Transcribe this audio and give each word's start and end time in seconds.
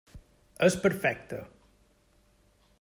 És 0.67 0.77
perfecta. 0.87 1.43